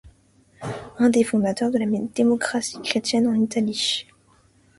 Un 0.97 1.11
des 1.11 1.23
fondateurs 1.23 1.69
de 1.69 1.77
la 1.77 1.85
démocratie 1.85 2.81
chrétienne 2.81 3.27
en 3.27 3.35
Italie. 3.35 4.07